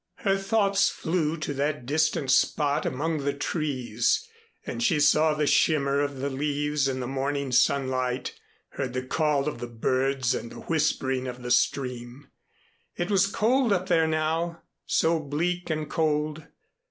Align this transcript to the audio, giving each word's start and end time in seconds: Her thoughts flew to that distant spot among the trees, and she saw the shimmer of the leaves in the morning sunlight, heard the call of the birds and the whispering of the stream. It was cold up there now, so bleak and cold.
Her 0.25 0.35
thoughts 0.35 0.89
flew 0.89 1.37
to 1.37 1.53
that 1.53 1.85
distant 1.85 2.31
spot 2.31 2.87
among 2.87 3.19
the 3.19 3.35
trees, 3.35 4.27
and 4.65 4.81
she 4.81 4.99
saw 4.99 5.35
the 5.35 5.45
shimmer 5.45 5.99
of 5.99 6.17
the 6.17 6.29
leaves 6.31 6.87
in 6.87 6.99
the 6.99 7.07
morning 7.07 7.51
sunlight, 7.51 8.33
heard 8.69 8.93
the 8.93 9.03
call 9.05 9.47
of 9.47 9.59
the 9.59 9.67
birds 9.67 10.33
and 10.33 10.51
the 10.51 10.55
whispering 10.61 11.27
of 11.27 11.43
the 11.43 11.51
stream. 11.51 12.31
It 12.97 13.11
was 13.11 13.27
cold 13.27 13.71
up 13.71 13.89
there 13.89 14.07
now, 14.07 14.63
so 14.87 15.19
bleak 15.19 15.69
and 15.69 15.87
cold. 15.87 16.47